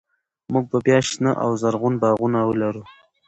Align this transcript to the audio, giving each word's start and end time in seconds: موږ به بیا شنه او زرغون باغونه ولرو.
موږ 0.51 0.65
به 0.71 0.77
بیا 0.85 0.99
شنه 1.09 1.31
او 1.43 1.51
زرغون 1.61 1.95
باغونه 2.01 2.39
ولرو. 2.45 2.83